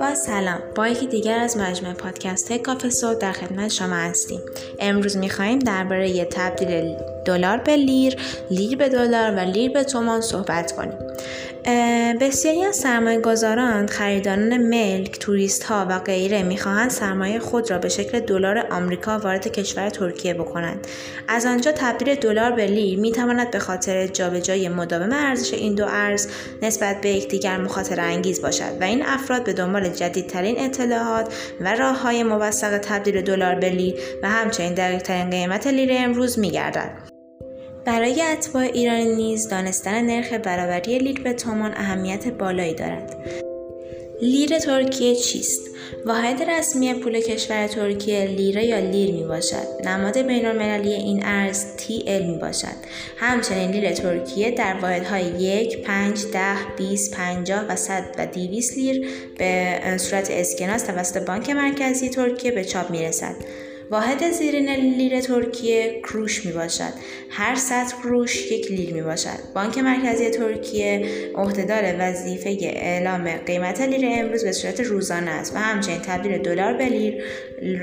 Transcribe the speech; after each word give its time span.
با 0.00 0.14
سلام. 0.14 0.62
با 0.76 0.88
یکی 0.88 1.06
دیگر 1.06 1.38
از 1.38 1.56
مجموعه 1.56 1.94
پادکست 1.94 2.52
کافه 2.52 2.90
صوت 2.90 3.18
در 3.18 3.32
خدمت 3.32 3.68
شما 3.68 3.96
هستیم. 3.96 4.40
امروز 4.78 5.16
می‌خواهیم 5.16 5.58
درباره 5.58 6.24
تبدیل 6.24 6.96
دلار 7.30 7.56
به 7.56 7.76
لیر 7.76 8.16
لیر 8.50 8.76
به 8.76 8.88
دلار 8.88 9.30
و 9.30 9.38
لیر 9.38 9.70
به 9.70 9.84
تومان 9.84 10.20
صحبت 10.20 10.72
کنیم 10.72 10.92
بسیاری 12.20 12.64
از 12.64 12.76
سرمایه 12.76 13.20
گذاران، 13.20 13.86
خریداران 13.86 14.56
ملک، 14.56 15.18
توریست 15.18 15.64
ها 15.64 15.86
و 15.90 15.98
غیره 15.98 16.42
می‌خواهند 16.42 16.90
سرمایه 16.90 17.38
خود 17.38 17.70
را 17.70 17.78
به 17.78 17.88
شکل 17.88 18.20
دلار 18.20 18.66
آمریکا 18.70 19.18
وارد 19.18 19.48
کشور 19.48 19.90
ترکیه 19.90 20.34
بکنند. 20.34 20.86
از 21.28 21.46
آنجا 21.46 21.72
تبدیل 21.72 22.14
دلار 22.14 22.50
به 22.50 22.66
لیر 22.66 22.98
می‌تواند 22.98 23.50
به 23.50 23.58
خاطر 23.58 24.06
جابجایی 24.06 24.68
مداوم 24.68 25.12
ارزش 25.12 25.54
این 25.54 25.74
دو 25.74 25.86
ارز 25.88 26.28
نسبت 26.62 27.00
به 27.00 27.08
یکدیگر 27.08 27.56
مخاطره 27.56 28.02
انگیز 28.02 28.42
باشد 28.42 28.76
و 28.80 28.84
این 28.84 29.02
افراد 29.06 29.44
به 29.44 29.52
دنبال 29.52 29.88
جدیدترین 29.88 30.60
اطلاعات 30.60 31.34
و 31.60 31.74
راه 31.74 32.02
های 32.02 32.22
موثق 32.22 32.78
تبدیل 32.78 33.22
دلار 33.22 33.54
به 33.54 33.70
لیر 33.70 33.94
و 34.22 34.28
همچنین 34.28 34.74
دقیقترین 34.74 35.30
قیمت 35.30 35.66
لیر 35.66 35.90
امروز 35.92 36.38
میگردد. 36.38 37.19
برای 37.84 38.22
اتباع 38.22 38.62
ایرانی 38.62 39.14
نیز 39.14 39.48
دانستن 39.48 40.00
نرخ 40.00 40.32
برابری 40.32 40.98
لیر 40.98 41.20
به 41.20 41.32
تومان 41.32 41.72
اهمیت 41.76 42.28
بالایی 42.28 42.74
دارد. 42.74 43.16
لیر 44.22 44.58
ترکیه 44.58 45.14
چیست؟ 45.14 45.60
واحد 46.06 46.42
رسمی 46.42 46.94
پول 46.94 47.20
کشور 47.20 47.66
ترکیه 47.66 48.24
لیره 48.24 48.64
یا 48.64 48.78
لیر 48.78 49.12
می 49.12 49.24
باشد. 49.24 49.66
نماد 49.84 50.18
بین 50.18 50.46
این 50.84 51.24
ارز 51.24 51.64
TL 51.76 52.22
می 52.22 52.38
باشد. 52.38 52.76
همچنین 53.16 53.70
لیر 53.70 53.92
ترکیه 53.92 54.50
در 54.50 54.74
واحدهای 54.82 55.42
1, 55.42 55.82
5, 55.82 56.24
10, 56.32 56.40
20, 56.76 57.14
50 57.14 57.64
و 57.68 57.76
100 57.76 58.04
و 58.18 58.26
200 58.26 58.78
لیر 58.78 59.08
به 59.38 59.80
صورت 59.98 60.30
اسکناس 60.30 60.82
توسط 60.82 61.26
بانک 61.26 61.50
مرکزی 61.50 62.08
ترکیه 62.08 62.50
به 62.50 62.64
چاپ 62.64 62.90
می 62.90 63.02
رسد. 63.02 63.34
واحد 63.90 64.30
زیرین 64.30 64.70
لیر 64.70 65.20
ترکیه 65.20 66.00
کروش 66.02 66.46
می 66.46 66.52
باشد. 66.52 66.92
هر 67.30 67.54
صد 67.54 67.86
کروش 68.02 68.50
یک 68.50 68.72
لیر 68.72 68.94
می 68.94 69.02
باشد. 69.02 69.38
بانک 69.54 69.78
مرکزی 69.78 70.30
ترکیه 70.30 71.06
عهدهدار 71.34 71.94
وظیفه 71.98 72.56
اعلام 72.62 73.28
قیمت 73.46 73.80
لیر 73.80 74.20
امروز 74.20 74.44
به 74.44 74.52
صورت 74.52 74.80
روزانه 74.80 75.30
است 75.30 75.56
و 75.56 75.58
همچنین 75.58 75.98
تبدیل 75.98 76.38
دلار 76.38 76.72
به 76.72 76.84
لیر 76.84 77.24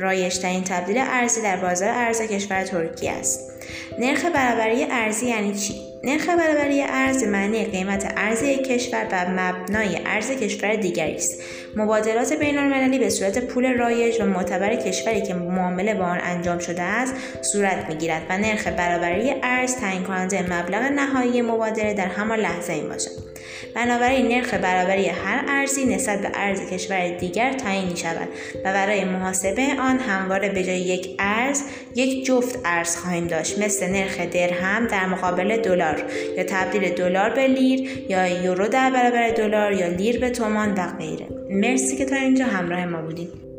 رایجترین 0.00 0.64
تبدیل 0.64 0.98
ارزی 0.98 1.42
در 1.42 1.56
بازار 1.56 1.88
ارز 1.88 2.22
کشور 2.22 2.64
ترکیه 2.64 3.12
است. 3.12 3.52
نرخ 3.98 4.24
برابری 4.24 4.86
ارزی 4.90 5.26
یعنی 5.26 5.54
چی؟ 5.54 5.74
نرخ 6.04 6.28
برابری 6.28 6.82
ارز 6.82 7.24
معنی 7.24 7.64
قیمت 7.64 8.12
ارز 8.16 8.42
یک 8.42 8.68
کشور 8.68 9.04
بر 9.04 9.30
مبنای 9.30 9.98
ارز 10.06 10.30
کشور 10.30 10.76
دیگری 10.76 11.14
است. 11.14 11.42
مبادلات 11.76 12.32
بین 12.32 12.58
المللی 12.58 12.98
به 12.98 13.10
صورت 13.10 13.38
پول 13.38 13.78
رایج 13.78 14.20
و 14.20 14.24
معتبر 14.24 14.76
کشوری 14.76 15.22
که 15.22 15.34
معامله 15.34 15.94
با 15.96 16.04
آن 16.04 16.20
انجام 16.22 16.58
شده 16.58 16.82
است 16.82 17.14
صورت 17.42 17.88
می‌گیرد 17.88 18.22
و 18.28 18.38
نرخ 18.38 18.66
برابری 18.66 19.34
ارز 19.42 19.76
تعیین 19.76 20.02
کننده 20.02 20.42
مبلغ 20.42 20.82
نهایی 20.82 21.42
مبادله 21.42 21.94
در 21.94 22.06
همان 22.06 22.38
لحظه 22.38 22.74
می 22.74 22.88
باشد. 22.88 23.26
بنابراین 23.74 24.28
نرخ 24.28 24.54
برابری 24.54 25.08
هر 25.08 25.44
ارزی 25.48 25.84
نسبت 25.84 26.20
به 26.20 26.28
ارز 26.34 26.70
کشور 26.70 27.08
دیگر 27.08 27.52
تعیین 27.52 27.88
می 27.88 27.96
شود 27.96 28.28
و 28.64 28.72
برای 28.72 29.04
محاسبه 29.04 29.66
آن 29.80 29.98
همواره 29.98 30.48
به 30.48 30.64
جای 30.64 30.80
یک 30.80 31.16
ارز 31.18 31.62
یک 31.94 32.26
جفت 32.26 32.58
ارز 32.64 32.96
خواهیم 32.96 33.26
داشت 33.26 33.58
مثل 33.58 33.86
نرخ 33.86 34.20
درهم 34.20 34.86
در 34.86 35.06
مقابل 35.06 35.56
دلار 35.56 36.02
یا 36.36 36.44
تبدیل 36.44 36.94
دلار 36.94 37.30
به 37.30 37.46
لیر 37.46 38.06
یا 38.08 38.42
یورو 38.42 38.68
در 38.68 38.90
برابر 38.90 39.30
دلار 39.30 39.72
یا 39.72 39.86
لیر 39.86 40.20
به 40.20 40.30
تومان 40.30 40.74
و 40.74 40.96
غیره 40.98 41.26
مرسی 41.50 41.96
که 41.96 42.04
تا 42.04 42.16
اینجا 42.16 42.44
همراه 42.44 42.86
ما 42.86 43.02
بودید 43.02 43.55